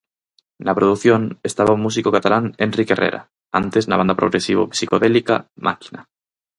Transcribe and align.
Na 0.65 0.73
produción 0.79 1.21
estaba 1.49 1.75
o 1.77 1.81
músico 1.85 2.13
catalán 2.17 2.45
Enric 2.65 2.89
Herrera, 2.91 3.21
antes 3.61 3.83
na 3.85 3.99
banda 3.99 4.17
progresivo 4.21 4.63
psicodélica 4.75 5.35
Máquina. 5.67 5.99